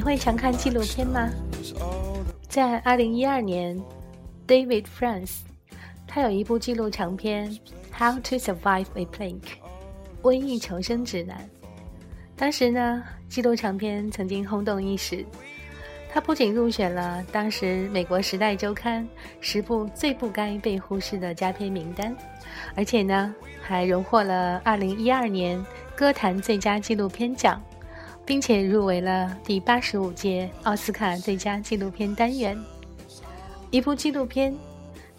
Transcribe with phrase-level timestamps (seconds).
[0.00, 1.28] 你会常看纪录片吗？
[2.48, 3.78] 在二零一二年
[4.48, 5.40] ，David France，
[6.06, 7.50] 他有一部纪录长片
[7.92, 9.40] 《How to Survive a Plague》
[10.22, 11.46] （瘟疫求生指南）。
[12.34, 15.22] 当时呢，纪录长片曾经轰动一时。
[16.10, 19.04] 他不仅入选了当时美国《时代周刊》
[19.42, 22.16] 十部最不该被忽视的佳片名单，
[22.74, 25.62] 而且呢，还荣获了二零一二年
[25.94, 27.62] 歌坛最佳纪录片奖。
[28.30, 32.56] 并且入围了第八十五届奥斯卡最佳纪录片单元。
[33.72, 34.56] 一部纪录片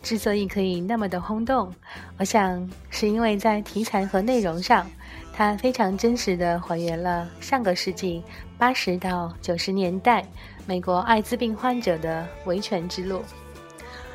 [0.01, 1.75] 之所以可以那么的轰动，
[2.17, 4.89] 我想是因为在题材和内容上，
[5.33, 8.23] 它非常真实的还原了上个世纪
[8.57, 10.25] 八十到九十年代
[10.65, 13.21] 美国艾滋病患者的维权之路。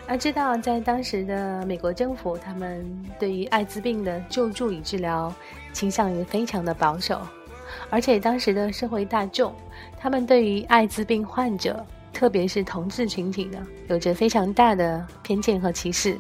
[0.09, 5.31] 要知道，在当时的美国政府，他们对于艾滋病的救助与治疗
[5.75, 7.21] 倾向于非常的保守。
[7.89, 9.55] 而且当时的社会大众，
[9.99, 16.19] 他们对于艾滋病患者，特别是同志群体呢，有着非常大的偏见和歧视。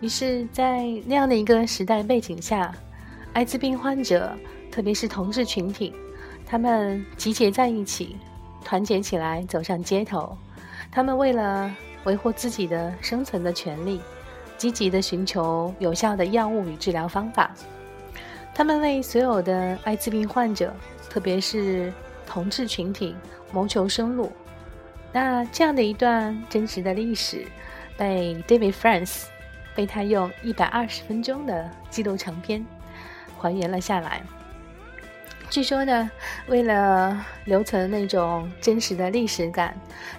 [0.00, 2.74] 于是，在那样的一个时代背景下，
[3.32, 4.32] 艾滋病患者，
[4.70, 5.92] 特别是同志群体，
[6.46, 8.16] 他们集结在一起，
[8.64, 10.36] 团结起来走上街头，
[10.90, 11.70] 他们为了
[12.04, 14.00] 维护自己的生存的权利，
[14.56, 17.50] 积极的寻求有效的药物与治疗方法。
[18.54, 20.72] 他们为所有的艾滋病患者，
[21.10, 21.92] 特别是
[22.24, 23.16] 同志群体
[23.50, 24.32] 谋求生路。
[25.12, 27.44] 那这样的一段真实的历史，
[27.96, 29.24] 被 David France
[29.74, 32.64] 被他用一百二十分钟的纪录长片
[33.36, 34.22] 还原了下来。
[35.50, 36.10] 据说呢，
[36.46, 39.76] 为了留存那种真实的历史感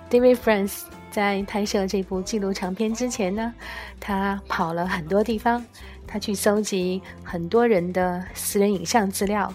[0.09, 3.53] ，David France 在拍摄这部纪录长片之前呢，
[3.99, 5.65] 他跑了很多地方。
[6.07, 9.53] 他去搜集很多人的私人影像资料，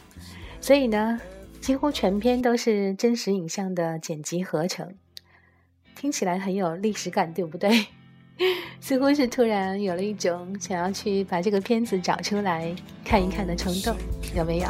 [0.60, 1.20] 所以呢，
[1.60, 4.94] 几乎全篇都是真实影像的剪辑合成，
[5.96, 7.86] 听起来很有历史感，对不对？
[8.80, 12.74] 似乎是突然有了一种想要去把这个片子找出来
[13.04, 13.94] 看一看的冲动，
[14.34, 14.66] 有没有？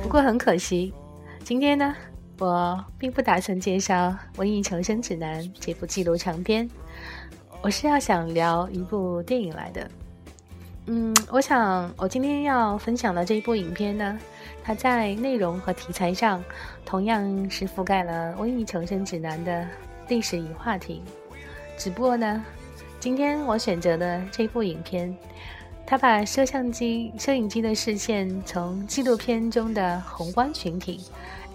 [0.00, 0.94] 不过很可惜，
[1.42, 1.94] 今天呢，
[2.38, 3.94] 我并不打算介绍
[4.36, 6.70] 《瘟疫求生指南》这部纪录长片，
[7.60, 9.90] 我是要想聊一部电影来的。
[10.86, 14.18] 嗯，我想我今天要分享的这一部影片呢，
[14.64, 16.42] 它在内容和题材上
[16.84, 19.64] 同样是覆盖了《瘟疫求生指南》的
[20.08, 21.00] 历史与话题。
[21.78, 22.44] 只不过呢，
[22.98, 25.16] 今天我选择的这部影片，
[25.86, 31.04] 它把摄像机、摄影机的视线从纪录片中的宏观群体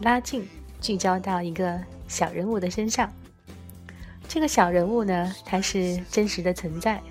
[0.04, 0.48] 拉近，
[0.80, 1.78] 聚焦到一个
[2.08, 3.12] 小人物的身上。
[4.26, 7.02] 这个小人物呢，他是真实的存在。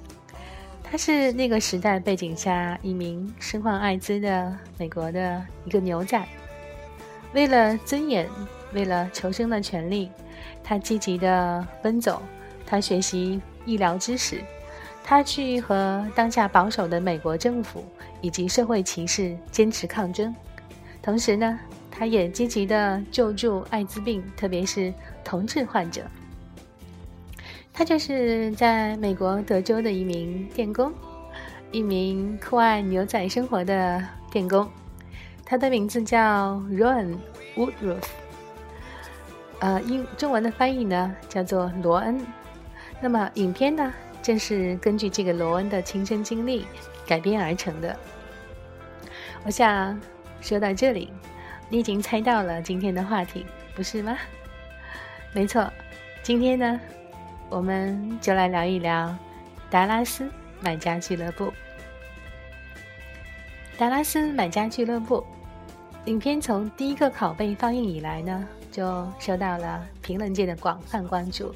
[0.88, 6.24] 他是那个时代背景下一名身患艾滋的美国的一个牛仔，
[7.34, 8.28] 为了尊严，
[8.72, 10.10] 为了求生的权利，
[10.62, 12.22] 他积极的奔走，
[12.64, 14.40] 他学习医疗知识，
[15.02, 17.84] 他去和当下保守的美国政府
[18.20, 20.34] 以及社会歧视坚持抗争，
[21.02, 21.58] 同时呢，
[21.90, 24.94] 他也积极的救助艾滋病，特别是
[25.24, 26.02] 同志患者。
[27.78, 30.90] 他就是在美国德州的一名电工，
[31.70, 34.66] 一名酷爱牛仔生活的电工。
[35.44, 37.18] 他的名字叫 Ron
[37.54, 38.02] Woodruff，
[39.58, 42.18] 呃，英中文的翻译呢叫做罗恩。
[42.98, 46.64] 那么影片呢，正是根据这个罗恩的亲身经历
[47.06, 47.94] 改编而成的。
[49.44, 50.00] 我想
[50.40, 51.12] 说到这里，
[51.68, 53.44] 你已经猜到了今天的话题，
[53.74, 54.16] 不是吗？
[55.34, 55.70] 没错，
[56.22, 56.80] 今天呢。
[57.48, 59.16] 我们就来聊一聊
[59.70, 60.30] 达拉斯
[60.60, 61.52] 买家俱乐部。
[63.78, 65.24] 达拉斯买家俱乐部
[66.06, 71.54] 影片从第一个拷贝放映以来呢，就受到了评论界的广泛关注。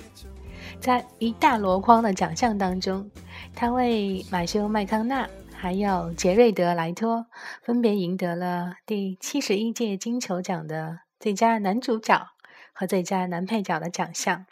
[0.81, 3.11] 在一大箩筐的奖项当中，
[3.55, 7.27] 他为马修麦康纳还有杰瑞德莱托
[7.63, 12.29] 分别赢得了第七十一届金球奖的最佳男主角
[12.73, 14.47] 和最佳男配角的奖项。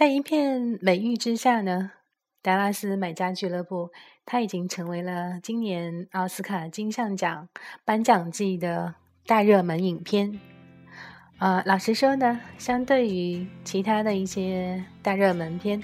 [0.00, 1.90] 在一片美誉之下呢，
[2.40, 3.90] 达拉斯买家俱乐部，
[4.24, 7.46] 它已经成为了今年奥斯卡金像奖
[7.84, 8.94] 颁奖季的
[9.26, 10.40] 大热门影片。
[11.36, 15.78] 啊，老实说呢，相对于其他的一些大热门片，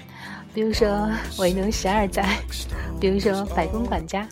[0.51, 0.87] 比如说
[1.39, 2.23] 《维奴十二载》，
[2.99, 4.23] 比如说《白宫管家》，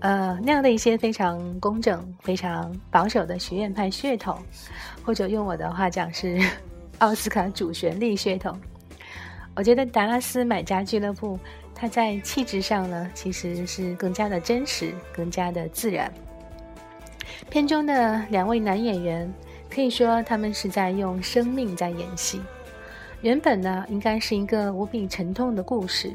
[0.00, 4.38] 呃，那样的一些非常工整、非常保守的学院派血统，
[5.02, 6.38] 或者用我的话讲是
[6.98, 8.60] 奥斯卡主旋律血统。
[9.54, 11.38] 我觉得达拉斯买家俱乐部，
[11.74, 16.12] 它在气质上呢，其实是更加的真实，更加的自然。
[17.50, 19.32] 片中的两位男演员，
[19.68, 22.40] 可以说他们是在用生命在演戏。
[23.22, 26.12] 原本呢，应该是一个无比沉痛的故事，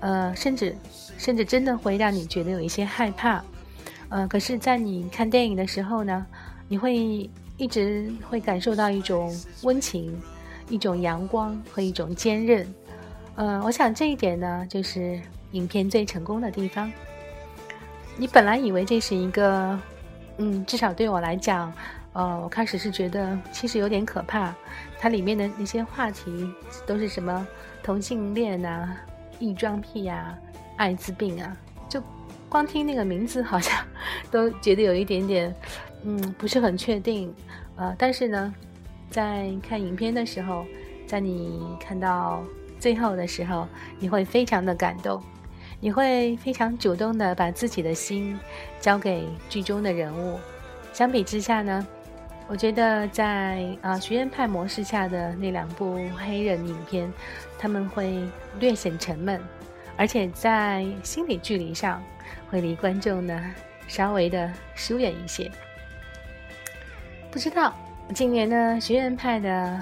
[0.00, 0.74] 呃，甚至
[1.18, 3.44] 甚至真的会让你觉得有一些害怕。
[4.08, 6.24] 呃，可是，在你看电影的时候呢，
[6.68, 7.28] 你会
[7.58, 9.30] 一直会感受到一种
[9.62, 10.18] 温情、
[10.68, 12.66] 一种阳光和一种坚韧。
[13.36, 15.20] 呃，我想这一点呢，就是
[15.52, 16.90] 影片最成功的地方。
[18.16, 19.78] 你本来以为这是一个，
[20.38, 21.72] 嗯，至少对我来讲。
[22.14, 24.52] 呃，我开始是觉得其实有点可怕，
[24.98, 26.52] 它里面的那些话题
[26.84, 27.46] 都是什么
[27.80, 28.96] 同性恋啊、
[29.38, 30.36] 异装癖啊、
[30.78, 31.56] 艾滋病啊，
[31.88, 32.02] 就
[32.48, 33.86] 光听那个名字好像
[34.32, 35.54] 都觉得有一点点，
[36.02, 37.32] 嗯，不是很确定。
[37.76, 38.52] 呃，但是呢，
[39.10, 40.64] 在看影片的时候，
[41.06, 42.42] 在你看到
[42.78, 43.66] 最后的时候，
[43.98, 45.22] 你会非常的感动，
[45.80, 48.38] 你会非常主动的把自己的心
[48.80, 50.38] 交给剧中的人物。
[50.92, 51.86] 相比之下呢？
[52.50, 57.12] 我觉得在啊学院派模式下的那两部黑人影片，
[57.58, 58.22] 他们会
[58.58, 59.38] 略显沉闷，
[59.98, 62.02] 而且在心理距离上
[62.50, 63.54] 会离观众呢
[63.86, 65.50] 稍微的疏远一些。
[67.30, 67.74] 不知道
[68.14, 69.80] 今年呢学院派的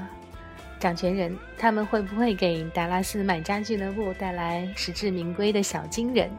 [0.79, 6.31] 掌权人他们会不会给达拉斯买家俱乐部带来实至名归的小金人？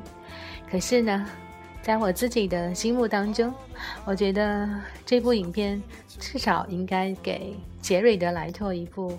[0.70, 1.26] 可是呢？
[1.82, 3.54] 在我自己的心目当中，
[4.04, 4.68] 我觉得
[5.06, 5.82] 这部影片
[6.20, 9.18] 至少应该给杰瑞德莱托一部，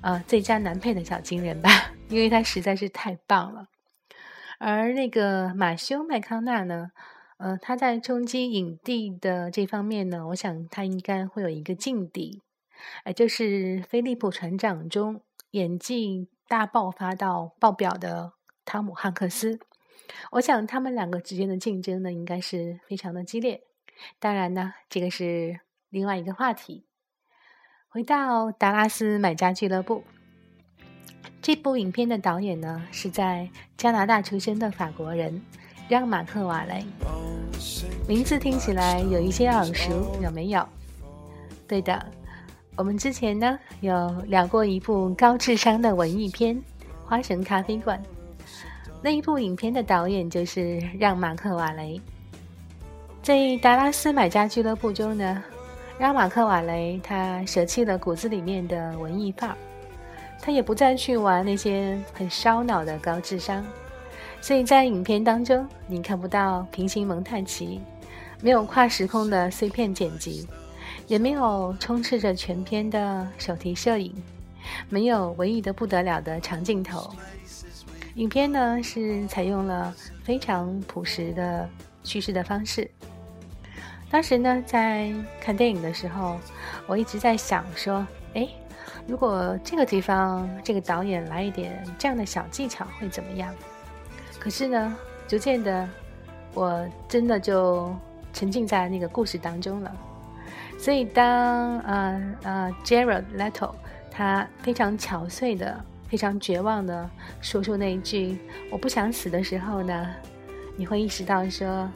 [0.00, 1.68] 呃，最佳男配的小金人吧，
[2.08, 3.66] 因为他实在是太棒了。
[4.58, 6.90] 而那个马修麦康纳呢，
[7.38, 12.42] 呃，他在冲击影帝的这方面呢，我想他应该会有一个劲敌，
[13.04, 18.32] 哎，就是《菲利普船长》中演技大爆发到爆表的
[18.64, 19.58] 汤姆汉克斯。
[20.32, 23.62] 我想他们两个之间的竞争呢，应该是非常的激烈。
[24.18, 25.60] 当然呢，这个是
[25.90, 26.86] 另外一个话题。
[27.88, 30.04] 回到达拉斯买家俱乐部，
[31.42, 35.42] 这部影片的导演呢，是在加拿大出生的法国人
[35.88, 36.84] 让马克瓦雷。
[38.08, 40.66] 名字听起来有一些耳熟，有没有？
[41.66, 42.04] 对的，
[42.76, 46.56] 我们之前呢有聊过一部高智商的文艺片
[47.04, 47.98] 《花神咖啡馆》。
[49.02, 52.00] 那一部影片的导演就是让·马克·瓦雷。
[53.22, 55.42] 在《达拉斯买家俱乐部》中呢，
[55.98, 59.56] 让·马克·瓦雷他舍弃了骨子里面的文艺范儿，
[60.40, 63.64] 他也不再去玩那些很烧脑的高智商，
[64.46, 67.80] 所以在影片当中你看不到平行蒙太奇，
[68.40, 70.46] 没有跨时空的碎片剪辑，
[71.08, 74.14] 也没有充斥着全片的手提摄影，
[74.88, 77.12] 没有唯一的不得了的长镜头。
[78.14, 81.68] 影片呢是采用了非常朴实的
[82.04, 82.88] 叙事的方式。
[84.08, 86.38] 当时呢在看电影的时候，
[86.86, 88.48] 我一直在想说，哎，
[89.08, 93.52] 如果这个地方这个导演来一点这样的小技巧会怎么样？
[94.38, 94.96] 可是呢，
[95.28, 95.88] 逐渐的，
[96.54, 97.94] 我真的就
[98.32, 99.96] 沉浸在那个故事当中了。
[100.78, 103.74] 所以当呃呃 Jared Leto
[104.10, 105.84] 他非常憔悴的。
[106.08, 107.10] 非常绝望的
[107.40, 108.38] 说出那一句
[108.70, 110.06] “我不想死”的时候呢，
[110.76, 111.90] 你会意识到说，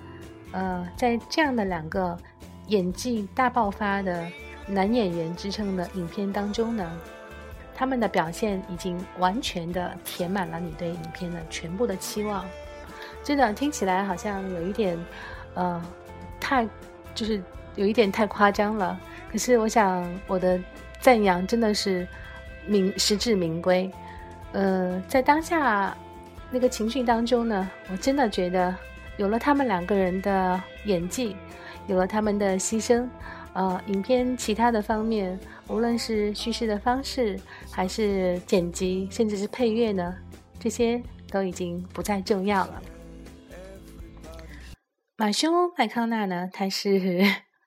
[0.50, 2.18] 呃，在这样的两个
[2.66, 4.26] 演技大爆发的
[4.66, 6.90] 男演员支撑的影片当中呢，
[7.80, 12.44] 他们的表现已经完全的填满了你对影片的全部的期望。
[13.24, 14.98] 真的听起来好像有一点，
[15.54, 15.82] 呃，
[16.38, 16.68] 太
[17.14, 17.42] 就是
[17.76, 19.00] 有一点太夸张了。
[19.32, 20.60] 可是我想我的
[21.00, 22.06] 赞扬真的是。
[22.66, 23.90] 名实至名归，
[24.52, 25.96] 呃，在当下
[26.50, 28.76] 那个情绪当中呢，我真的觉得
[29.16, 31.34] 有了他们两个人的演技，
[31.86, 33.08] 有了他们的牺牲，
[33.54, 35.40] 呃，影片其他的方面，
[35.70, 37.38] 无论是叙事的方式，
[37.70, 40.14] 还是剪辑，甚至是配乐呢，
[40.58, 41.00] 这些
[41.30, 42.82] 都已经不再重要了。
[45.16, 47.24] 马修麦康纳呢，他是。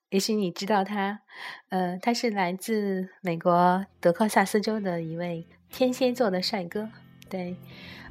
[0.09, 1.21] 也许你知道他，
[1.69, 6.87] 呃，他是来自美国德克萨斯州的一位天蝎座的帅哥，
[7.27, 7.55] 对，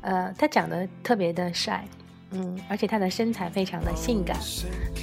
[0.01, 1.87] 呃，他长得特别的帅，
[2.33, 4.37] 嗯，而且他的身材非常的性感，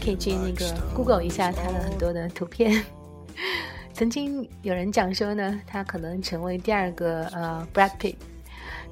[0.04, 2.84] 可以去那个 Google 一下他的很多的图片。
[4.00, 8.16] 曾经有人讲说呢，他可能成为第二个呃 Brad Pitt，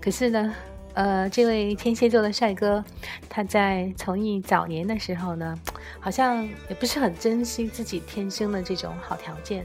[0.02, 0.54] 可是呢。
[0.96, 2.84] 呃，这位天蝎座的帅哥，
[3.30, 5.56] 他在从艺早年的时候呢，
[6.00, 9.64] 好像也不是很珍惜自己天生的这种好条件，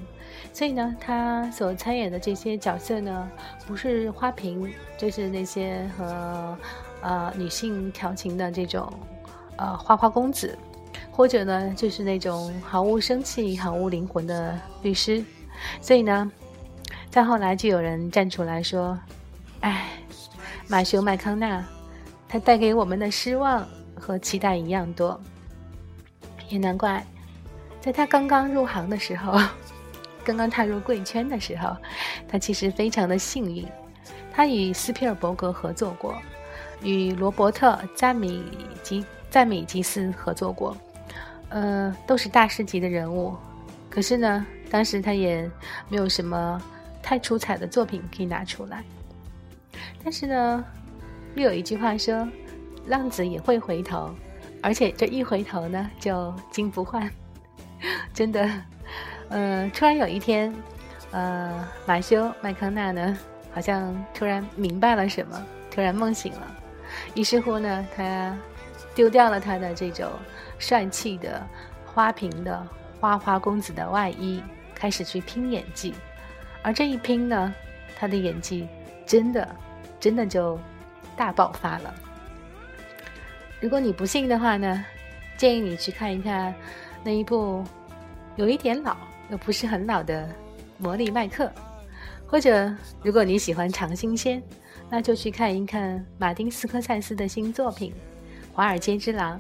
[0.52, 3.30] 所以呢，他所参演的这些角色呢，
[3.66, 6.54] 不是花瓶，就是那些和
[7.00, 8.92] 呃女性调情的这种
[9.56, 10.58] 呃花花公子，
[11.12, 15.23] 或者呢，就是那种毫无生气、毫无灵魂的律师。
[15.81, 16.33] 所以呢，
[17.11, 18.99] 再后来就有人站出来说
[19.61, 19.90] ：“哎，
[20.66, 21.64] 马修麦康纳，
[22.26, 25.21] 他带给我们的失望和期待一样多。
[26.49, 27.07] 也难怪，
[27.81, 29.38] 在他刚刚入行的时候，
[30.25, 31.76] 刚刚踏入贵圈的时候，
[32.26, 33.66] 他其实非常的幸运，
[34.33, 36.16] 他与斯皮尔伯格合作过，
[36.83, 38.42] 与罗伯特赞米
[38.83, 40.76] 吉赞米吉斯合作过，
[41.52, 43.37] 呃，都是大师级的人物。
[43.88, 45.42] 可是呢。”当时他也
[45.90, 46.59] 没有什么
[47.02, 48.82] 太出彩的作品可以拿出来，
[50.02, 50.64] 但是呢，
[51.35, 52.26] 又有一句话说
[52.88, 54.11] ：“浪子也会回头，
[54.62, 57.06] 而且这一回头呢，就金不换。
[58.14, 58.49] ”真的，
[59.28, 60.50] 呃，突然有一天，
[61.11, 63.18] 呃，马修麦康纳呢，
[63.52, 65.38] 好像突然明白了什么，
[65.71, 66.56] 突然梦醒了，
[67.14, 68.35] 于是乎呢，他
[68.94, 70.09] 丢掉了他的这种
[70.62, 71.47] 帅气的
[71.85, 72.66] 花瓶的
[72.99, 74.42] 花花公子的外衣。
[74.75, 75.95] 开始去拼演技，
[76.61, 77.54] 而这一拼呢，
[77.97, 78.66] 他的演技
[79.07, 79.49] 真的
[80.00, 80.59] 真的就
[81.16, 81.95] 大爆发了。
[83.61, 84.85] 如果你不信的话呢，
[85.37, 86.52] 建议你去看一看
[87.04, 87.62] 那一部
[88.35, 88.97] 有一点老
[89.31, 90.26] 又不是很老的
[90.78, 91.45] 《魔力麦克》，
[92.26, 94.42] 或者如果你喜欢尝新鲜，
[94.90, 97.92] 那就去看一看马丁斯科塞斯的新作品
[98.52, 99.38] 《华尔街之狼》。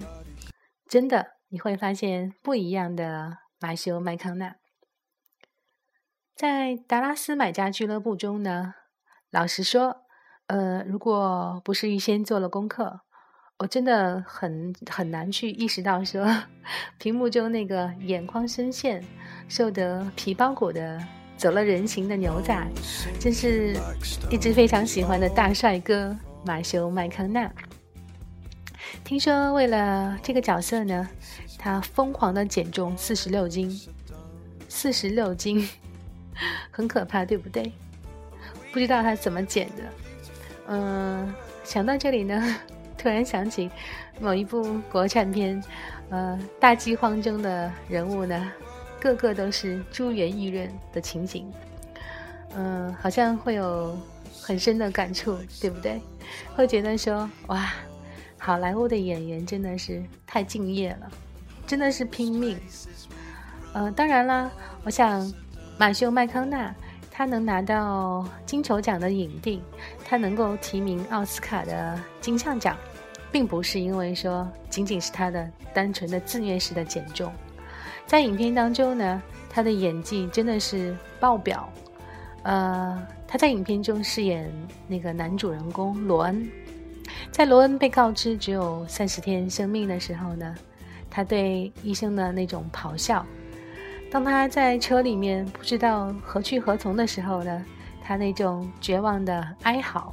[0.92, 4.56] 真的，你会发现不一样的马修麦康纳。
[6.36, 8.74] 在达拉斯买家俱乐部中呢，
[9.30, 10.02] 老实说，
[10.48, 13.00] 呃，如果不是预先做了功课，
[13.60, 16.26] 我真的很很难去意识到说，
[16.98, 19.02] 屏幕中那个眼眶深陷、
[19.48, 21.02] 瘦得皮包骨的、
[21.38, 22.54] 走了人形的牛仔，
[23.18, 23.74] 真是
[24.30, 27.50] 一直非常喜欢的大帅哥马修麦康纳。
[29.04, 31.08] 听说为了这个角色呢，
[31.58, 33.80] 他疯狂的减重四十六斤，
[34.68, 35.68] 四十六斤。
[36.70, 37.70] 很可怕，对不对？
[38.72, 39.82] 不知道他怎么减的。
[40.68, 42.56] 嗯，想到这里呢，
[42.96, 43.70] 突然想起
[44.18, 45.62] 某一部国产片，
[46.08, 48.52] 呃，大饥荒中的人物呢，
[48.98, 51.52] 个个都是珠圆玉润的情景。
[52.56, 53.96] 嗯，好像会有
[54.40, 56.00] 很深的感触，对不对？
[56.56, 57.72] 会觉得说，哇，
[58.44, 61.08] 好莱坞的演员真的是太敬业了，
[61.64, 62.58] 真的是拼命。
[63.72, 64.50] 呃，当然啦，
[64.82, 65.32] 我想。
[65.78, 66.72] 马修麦康纳，
[67.10, 69.60] 他能拿到金球奖的影帝，
[70.04, 72.76] 他能够提名奥斯卡的金像奖，
[73.32, 77.32] 并不是因为说仅仅是他的单纯的自虐式的减重，
[78.06, 81.68] 在影片当中呢，他的演技真的是爆表。
[82.42, 84.52] 呃，他在影片中饰演
[84.86, 86.48] 那个男主人公罗恩，
[87.32, 90.54] 在罗恩被告知只有三十天生命的时候呢，
[91.10, 93.24] 他对医生的那种咆哮。
[94.10, 97.64] 当他在车里面不知道何去何从的时候呢，
[98.04, 100.12] 他那种绝望的哀嚎；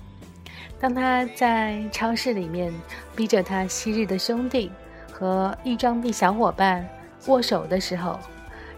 [0.79, 2.73] 当他在超市里面
[3.17, 4.71] 逼着他昔日的兄弟
[5.11, 6.87] 和异装癖小伙伴
[7.27, 8.17] 握手的时候；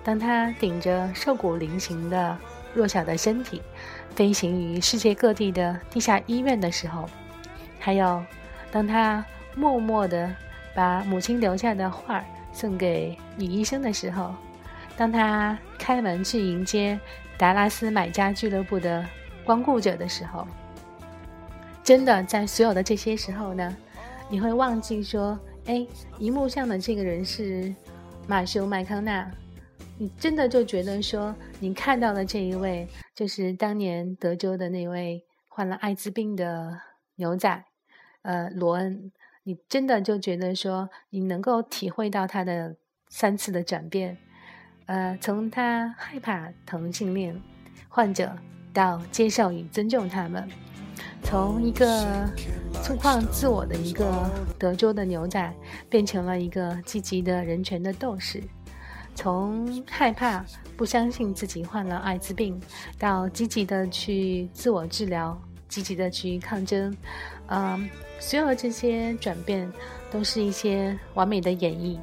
[0.04, 2.36] 当他顶着瘦骨嶙峋的
[2.74, 3.62] 弱小的身体
[4.16, 7.06] 飞行于世界各地的地下医院的时候；
[7.82, 8.24] 还有
[8.72, 10.34] 当他默默地
[10.74, 12.24] 把母亲留下的画
[12.54, 14.34] 送给女医生的时候。
[14.98, 17.00] 当他开门去迎接
[17.36, 19.04] 达拉斯买家俱乐部的
[19.44, 20.46] 光顾者的时候，
[21.82, 23.76] 真的在所有的这些时候呢，
[24.30, 25.88] 你会忘记说，哎，
[26.20, 27.74] 荧幕上的这个人是
[28.28, 29.32] 马修麦康纳，
[29.98, 36.80] 你真的就觉得说，你看到的这一位就是当年德州的那位患了艾滋病的
[37.16, 37.64] 牛仔，
[38.24, 39.12] 呃，罗恩，
[39.44, 42.76] 你真的就觉得说，你能够体会到他的
[43.10, 44.18] 三次的转变。
[44.86, 47.40] 呃，从他害怕同性恋
[47.88, 48.36] 患者
[48.74, 50.48] 到接受与尊重他们，
[51.24, 52.28] 从一个
[52.84, 55.54] 粗犷自我的一个德州的牛仔，
[55.90, 58.42] 变成了一个积极的人权的斗士；
[59.16, 62.60] 从害怕不相信自己患了艾滋病，
[63.00, 65.40] 到积极的去自我治疗，
[65.72, 66.96] 积极的去抗争。
[67.48, 69.72] 嗯，所有这些转变
[70.12, 71.98] 都是一些完美的演绎，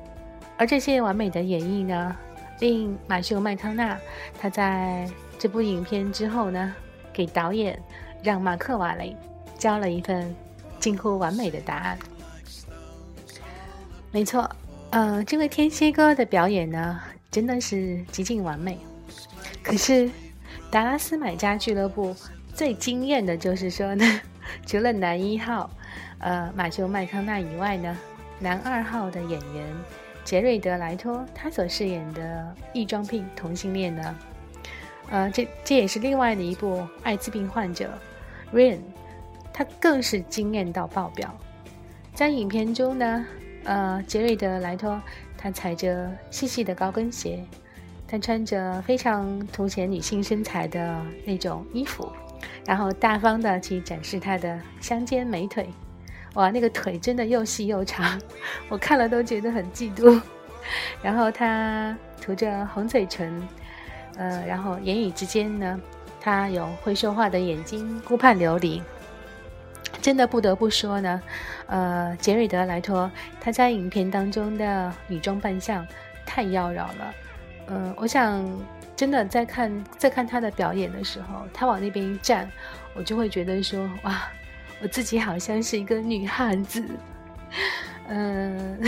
[0.56, 2.16] 而这些完美的演绎呢？
[2.60, 3.96] 令马修麦康纳，
[4.40, 5.08] 他在
[5.38, 6.75] 这部影片之后呢，
[7.12, 7.80] 给导演
[8.20, 9.16] 让马克瓦雷
[9.56, 10.34] 交了一份
[10.80, 11.98] 近乎完美的答案。
[14.10, 14.50] 没错，
[14.90, 18.76] 呃，这位天蝎哥的表演呢，真的是极尽完美。
[19.62, 20.10] 可是，
[20.68, 22.16] 达拉斯买家俱乐部
[22.58, 24.04] 最惊艳的就是说呢，
[24.66, 25.70] 除了男一号，
[26.18, 27.96] 呃，马修麦康纳以外呢，
[28.40, 29.64] 男二号的演员。
[30.24, 34.18] 杰瑞德莱托他所饰演的异装癖同性恋呢，
[35.08, 37.96] 呃，这这也是另外的一部艾滋病患者
[38.52, 38.80] Rain，
[39.52, 41.32] 他更是惊艳到爆表。
[42.12, 43.24] 在影片中呢，
[43.62, 45.00] 呃，杰瑞德莱托
[45.36, 47.38] 他踩着细细的高跟鞋，
[48.08, 52.10] 他穿着非常凸显女性身材的那种衣服，
[52.68, 55.70] 然后大方的去展示他的香肩美腿。
[56.34, 58.20] 哇，那个腿真的又细又长，
[58.68, 60.20] 我看了都觉得很嫉妒。
[61.02, 63.42] 然后他涂着红嘴唇。
[64.18, 65.80] 呃，然后言语之间呢，
[66.20, 68.82] 他有会说话的眼睛，顾盼流离。
[70.02, 71.22] 真的不得不说呢，
[71.66, 73.10] 呃，杰瑞德莱托
[73.40, 75.87] 他在影片当中的女装扮相
[76.26, 77.14] 太妖娆了。
[77.68, 78.44] 嗯，我想
[78.99, 82.50] 真的在看在看他的表演的时候，他往那边一站，
[82.97, 84.28] 我就会觉得说，哇，
[84.83, 86.85] 我自己好像是一个女汉子。
[88.11, 88.83] 嗯，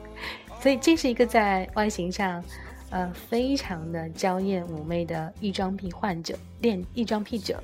[0.60, 2.44] 所以这是一个在外形上。
[2.90, 7.60] 呃，非常的娇艳妩媚的异装癖患者，恋异装癖者。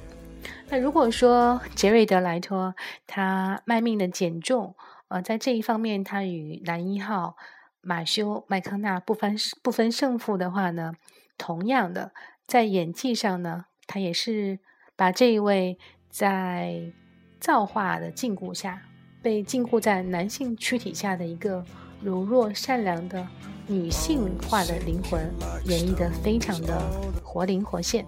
[0.68, 2.74] 那如果说杰瑞德莱托
[3.06, 4.74] 他卖命的减重，
[5.06, 7.36] 呃，在这一方面他与男一号
[7.80, 10.94] 马修麦康纳不分不分胜负的话呢，
[11.40, 12.12] 同样的
[12.46, 14.58] 在演技上呢，他也是
[14.94, 15.78] 把这一位
[16.10, 16.92] 在
[17.40, 18.82] 造化的禁锢下，
[19.22, 21.64] 被禁锢在男性躯体下的一个
[22.02, 23.26] 柔弱善良的。
[23.66, 25.32] 女性化的灵魂
[25.64, 26.76] 演绎的非常的
[27.22, 28.04] 活灵活现。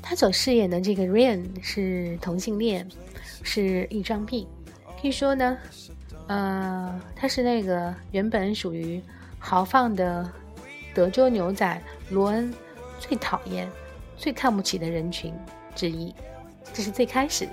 [0.00, 2.88] 他所饰演的这个 Ryan 是同性恋，
[3.42, 4.46] 是异装癖。
[5.02, 5.58] 可以说呢，
[6.28, 9.02] 呃，他是那个原本属于
[9.40, 10.30] 豪放的
[10.96, 12.50] 德州牛仔罗恩
[12.98, 13.70] 最讨厌、
[14.16, 15.34] 最看不起的人群
[15.74, 16.14] 之一。
[16.72, 17.46] 这是最开始。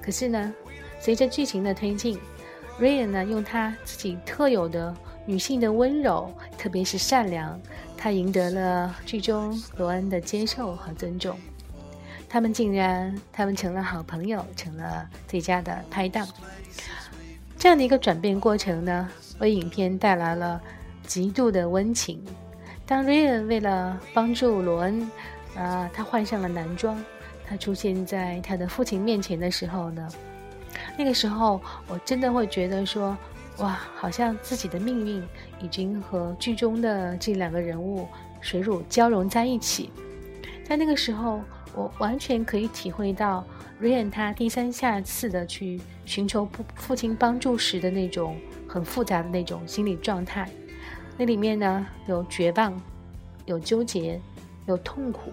[0.00, 0.54] 可是呢，
[0.98, 2.18] 随着剧情的推进
[2.80, 4.96] ，Ryan 呢用他自己特有的。
[5.28, 7.60] 女性的温柔，特别是善良，
[7.96, 11.36] 她赢得了剧中罗恩的接受和尊重。
[12.28, 16.28] 他们竟然，他们成了好朋友，成了最佳的拍档。
[17.58, 19.08] 这样的一个转变过程呢，
[19.40, 20.62] 为影片带来了
[21.04, 22.24] 极度的温情。
[22.86, 25.10] 当瑞恩为了帮助罗恩，
[25.56, 26.96] 啊，他换上了男装，
[27.44, 30.08] 他出现在他的父亲面前的时候呢，
[30.96, 33.16] 那个时候我真的会觉得说。
[33.60, 35.26] 哇，好像自己的命运
[35.62, 38.06] 已经和剧中的这两个人物
[38.42, 39.90] 水乳交融在一起。
[40.62, 41.40] 在那个时候，
[41.74, 43.42] 我完全可以体会到
[43.78, 48.36] 瑞恩他低三下四的去寻求父父亲帮助时的那种
[48.68, 50.50] 很复杂的那种心理状态。
[51.16, 52.78] 那里面呢，有绝望，
[53.46, 54.20] 有纠结，
[54.66, 55.32] 有痛苦，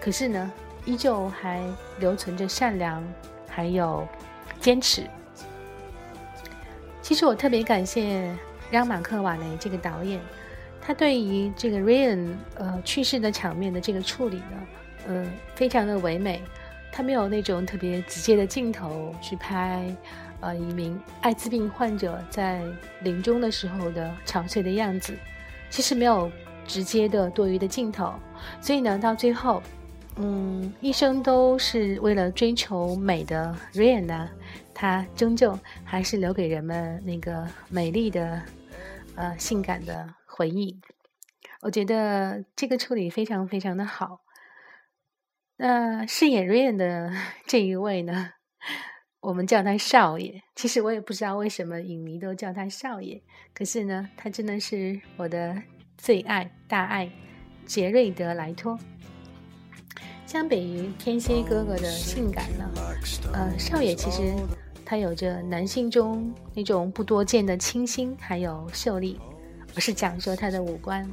[0.00, 0.52] 可是呢，
[0.84, 1.62] 依旧还
[1.98, 3.02] 留存着善良，
[3.48, 4.06] 还有
[4.60, 5.04] 坚持。
[7.00, 8.34] 其实我特别感谢
[8.70, 10.20] 让马克瓦雷这个导演，
[10.80, 14.66] 他对于这个 Ryan 呃去世的场面的这个处理呢，
[15.08, 16.42] 嗯，非常的唯美。
[16.92, 19.84] 他没有那种特别直接的镜头去拍，
[20.46, 22.62] 呃，一名艾滋病患者在
[23.00, 25.18] 临终的时候的憔悴的样子，
[25.70, 26.30] 其实没有
[26.64, 28.14] 直接的多余的镜头。
[28.60, 29.60] 所以呢，到最后，
[30.18, 34.30] 嗯，一生都是为了追求美的 Ryan 呢。
[34.72, 38.40] 他终究还是留给人们那个美丽的、
[39.16, 40.78] 呃性感的回忆。
[41.62, 44.20] 我觉得这个处理非常非常的好。
[45.56, 47.10] 那饰演瑞恩的
[47.46, 48.34] 这一位呢，
[49.26, 50.40] 我们叫他少爷。
[50.54, 53.20] 其实我也不知道为什么影迷都叫他少爷，
[53.52, 55.60] 可是呢，他真的是我的
[55.98, 57.10] 最爱大爱
[57.64, 58.78] 杰瑞德莱托。
[60.26, 62.70] 相比于天蝎哥哥的性感呢，
[63.32, 64.32] 呃，少爷其实。
[64.84, 69.18] 他有着男性中那种不多见的清新，还有秀丽。
[69.74, 71.04] 我是讲说他的五官，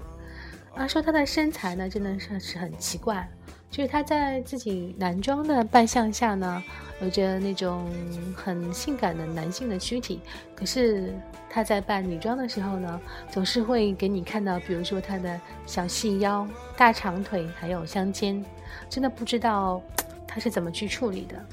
[0.76, 3.28] 啊，说他的身材呢，真的是是很奇怪。
[3.74, 6.64] 就是他在自己男装的扮相下呢，
[7.02, 7.92] 有着那种
[8.36, 10.20] 很性感的男性的躯体，
[10.54, 11.12] 可是
[11.50, 18.46] 他在扮女装的时候呢，总是会给你看到，比如说他的小细腰、大长腿，还有香肩，
[18.92, 19.82] 真的不知道
[20.28, 21.46] 他是怎么去处理的。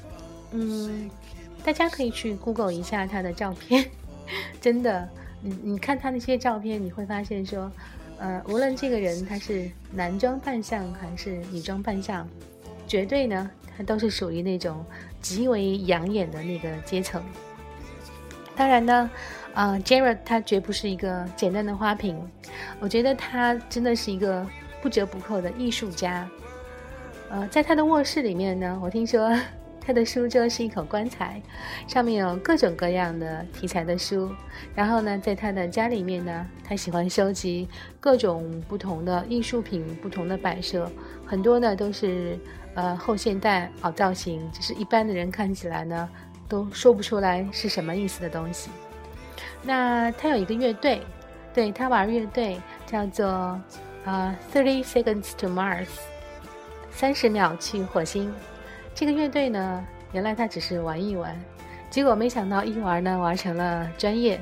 [0.51, 1.09] 嗯。
[1.63, 3.83] 大家可以去 Google 一下他的照片，
[4.61, 5.09] 真的，
[5.41, 7.71] 你你看他那些照片，你会发现说，
[8.21, 12.29] 呃，无论这个人他是男装扮相还是女装扮相，
[12.85, 14.85] 绝对呢，他都是属于那种
[15.19, 17.19] 极为养眼的那个阶层。
[18.55, 19.09] 当然呢，
[19.55, 22.15] 呃，Jared 他绝不是一个简单的花瓶，
[22.79, 24.45] 我觉得他真的是一个
[24.83, 26.29] 不折不扣的艺术家。
[27.31, 29.35] 呃，在他的卧室里面呢，我听说。
[29.83, 31.41] 他的书桌是一口棺材，
[31.87, 34.31] 上面有各种各样的题材的书。
[34.75, 37.67] 然后呢，在他的家里面呢，他喜欢收集
[37.99, 40.89] 各种不同的艺术品、不同的摆设
[41.25, 42.39] 很多呢都是
[42.75, 46.07] 呃后现代凹造型，就是一般的人看起来呢
[46.47, 48.69] 都说不出来是什么意思的东西。
[49.63, 51.01] 那他有一个乐队，
[51.53, 53.59] 对他玩乐队叫做
[54.05, 55.87] 呃 Thirty Seconds to Mars，
[56.91, 58.31] 三十秒去火星。
[59.01, 61.35] 这个乐队呢，原来他只是玩一玩，
[61.89, 64.39] 结果没想到一玩呢玩成了专业。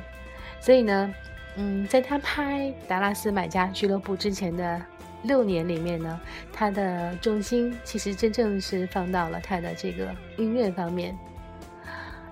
[0.60, 1.14] 所以呢，
[1.56, 4.82] 嗯，在他拍《达拉斯买家俱乐部》之前的
[5.24, 6.20] 六年里面呢，
[6.52, 11.18] 他的重心其实真正是放到了他的这个音乐方面。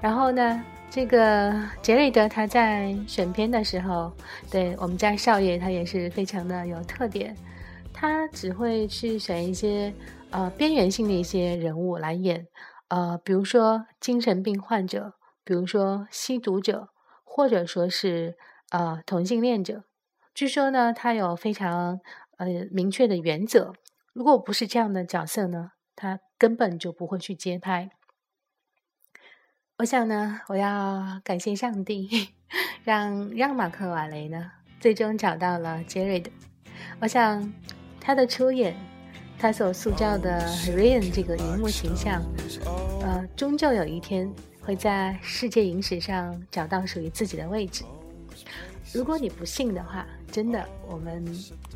[0.02, 4.12] 然后呢，这个杰瑞德他在选片的时候，
[4.52, 7.34] 对我们家少爷他也是非常的有特点，
[7.94, 9.94] 他只会去选一些
[10.32, 12.48] 呃边缘性的一些人物来演，
[12.88, 15.14] 呃，比如说精神病患者，
[15.44, 16.90] 比如说吸毒者。
[17.40, 18.36] 或者说是
[18.72, 19.84] 呃同性恋者，
[20.34, 22.00] 据说呢，他有非常
[22.38, 23.74] 呃明确的原则。
[24.12, 27.92] 如果不是这样的角色呢，他根本就不会去接拍。
[29.78, 32.10] 我想呢，我要感谢上帝，
[32.84, 36.32] 让让马克瓦雷呢最终找到了杰瑞的。
[37.02, 37.54] 我想
[38.02, 38.76] 他的出演，
[39.40, 42.22] 他所塑造的 Ryan 这个荧幕形象，
[43.02, 44.32] 呃，终究有一天。
[44.68, 47.86] 会在世界影史上找到属于自己的位置。
[48.92, 51.26] 如果你不信的话，真的，我们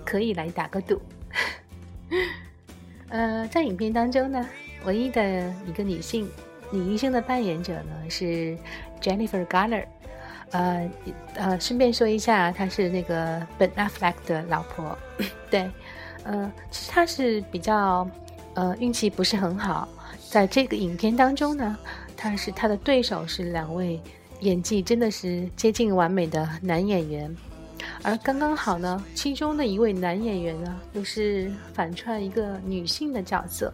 [0.03, 1.01] 可以来打个赌。
[3.07, 4.45] 呃，在影片当中呢，
[4.83, 5.21] 唯一的
[5.65, 6.29] 一个女性
[6.69, 8.57] 女医生的扮演者呢是
[8.99, 9.85] Jennifer Garner。
[10.51, 10.91] 呃
[11.35, 14.97] 呃，顺便说一下，她是那个 Ben Affleck 的老婆。
[15.49, 15.71] 对，
[16.23, 18.07] 呃，其实他是比较
[18.53, 19.87] 呃运气不是很好，
[20.29, 21.77] 在这个影片当中呢。
[22.23, 23.99] 他是他的对手是两位
[24.41, 27.35] 演技真的是接近完美的男演员，
[28.03, 33.73] 而刚刚好呢，其中的一位男演员呢又是反串一个女性的角色，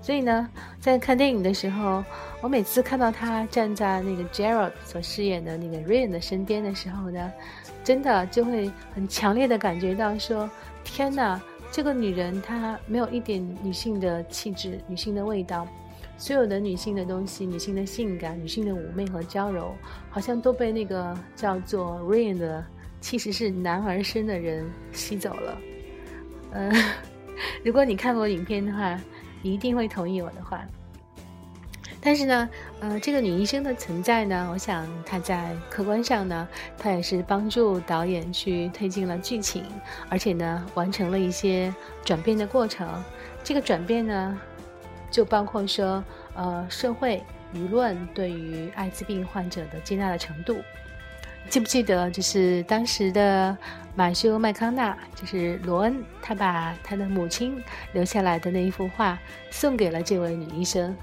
[0.00, 0.48] 所以呢，
[0.78, 2.04] 在看电影的时候，
[2.40, 7.32] 我每次看到他站在那个 Gerald 所饰演的那个 Ryan 的身边的时候呢，
[7.82, 10.48] 真的就会很强烈的感觉到说，
[10.84, 15.66] 天哪，这个女人她没有一点女性的气质、女性的味道。
[16.16, 19.74] 所有的女性的东西、女性的性感、女性的妩媚和娇柔，
[20.10, 22.62] 好像都被那个叫做 Rain 的，
[23.00, 25.58] 其实是男儿身的人吸走了。
[26.52, 26.70] 嗯，
[27.64, 29.00] 如果你看过影片的话，
[29.40, 30.62] 你一定会同意我的话。
[32.00, 32.48] 但是呢，
[32.80, 39.64] 呃，这个女医生的存在呢，我想她在客观上呢，她也是帮助导演去推进了剧情，
[40.08, 42.88] 而且呢，完成了一些转变的过程。
[43.42, 44.40] 这个转变呢。
[45.12, 47.20] 就包括说，呃，社会
[47.52, 50.58] 舆论对于艾滋病患者的接纳的程度，
[51.48, 52.08] 记不记得？
[52.08, 53.58] 就是当时的
[53.96, 57.60] 马修麦康纳，就是罗恩，他把他的母亲
[57.92, 59.18] 留下来的那一幅画
[59.50, 60.96] 送给了这位女医生。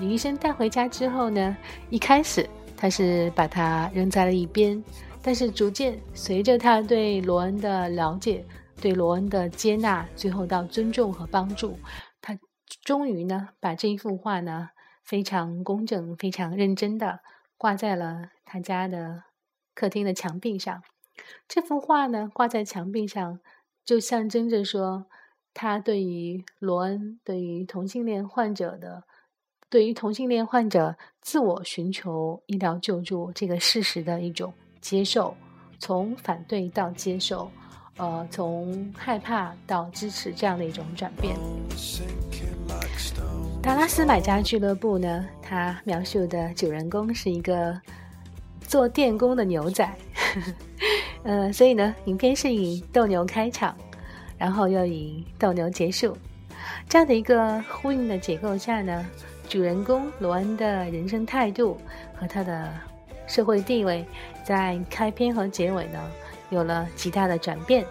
[0.00, 1.54] 女医生带回家之后呢，
[1.90, 4.82] 一开始他是把它扔在了一边，
[5.22, 8.42] 但是逐渐随着他对罗恩的了解，
[8.80, 11.78] 对罗恩的接纳，最后到尊重和帮助。
[12.22, 12.38] 他
[12.82, 14.70] 终于呢，把这一幅画呢
[15.04, 17.20] 非常工整、非常认真的
[17.58, 19.24] 挂在了他家的
[19.74, 20.82] 客厅的墙壁上。
[21.46, 23.40] 这幅画呢挂在墙壁上，
[23.84, 25.04] 就象征着说
[25.52, 29.04] 他对于罗恩、对于同性恋患者的、
[29.70, 35.32] 对于同性恋患者自我寻求医疗救助这个事实的一种接受，
[35.78, 37.48] 从反对到接受。
[37.96, 41.36] 呃，从害怕到支持这样的一种转变。
[43.62, 47.78] 达拉斯买家俱乐部呢，它描述的主人公是一个
[48.62, 49.88] 做电工的牛仔，
[51.22, 53.76] 呃，所以呢，影片是以斗牛开场，
[54.38, 56.16] 然后又以斗牛结束，
[56.88, 59.04] 这样的一个呼应的结构下呢，
[59.50, 61.76] 主人公罗恩的人生态度
[62.14, 62.72] 和他的
[63.26, 64.06] 社会地位，
[64.44, 65.98] 在开篇和结尾呢。
[66.50, 67.84] 有了极大的转变，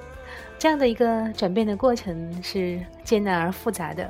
[0.58, 4.10] 这样的一个转变的过程是艰难而复杂的，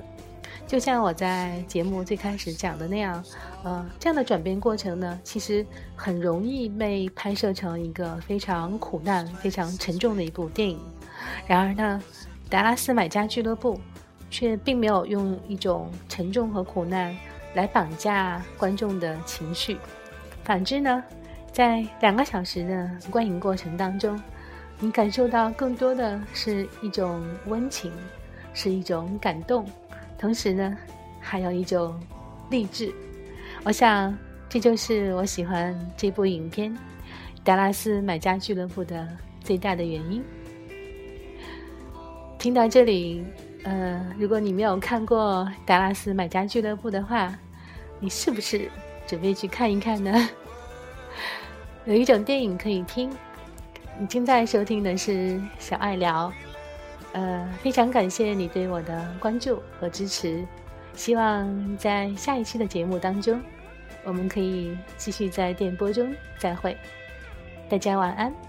[0.65, 3.23] 就像我在节目最开始讲的那样，
[3.63, 10.79] 呃，这样的转变过程呢，其实很容易被拍摄成一个非常苦难、非常沉重的一部电影。
[11.45, 12.01] 然而呢，
[12.49, 13.75] 《达拉斯买家俱乐部》
[14.31, 17.15] 却并没有用一种沉重和苦难
[17.53, 19.77] 来绑架观众的情绪，
[20.43, 21.03] 反之呢，
[21.51, 24.19] 在两个小时的观影过程当中。
[24.81, 27.91] 你感受到更多的是一种温情，
[28.53, 29.65] 是一种感动，
[30.17, 30.77] 同时呢，
[31.19, 31.99] 还有一种
[32.49, 32.89] 励志。
[33.65, 36.71] 我想，这就是我喜欢这部影片
[37.43, 39.05] 《达拉斯买家俱乐部》的
[39.43, 40.23] 最大的原因。
[42.37, 43.25] 听到这里，
[43.63, 47.37] 呃，如果你没有看过《达拉斯买家俱乐部》的话，
[47.99, 48.71] 你是不是
[49.05, 50.29] 准备去看一看呢？
[51.85, 53.11] 有一种电影可以听。
[53.99, 56.31] 你正在收听的是小爱聊，
[57.11, 60.45] 呃，非常感谢你对我的关注和支持，
[60.93, 63.41] 希望在下一期的节目当中，
[64.05, 66.77] 我们可以继续在电波中再会，
[67.69, 68.48] 大家晚安。